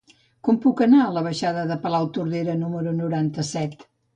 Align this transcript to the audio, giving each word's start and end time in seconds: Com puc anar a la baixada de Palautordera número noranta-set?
Com 0.47 0.55
puc 0.63 0.81
anar 0.85 1.01
a 1.03 1.11
la 1.17 1.23
baixada 1.27 1.67
de 1.73 1.77
Palautordera 1.85 2.59
número 2.65 2.99
noranta-set? 3.03 3.89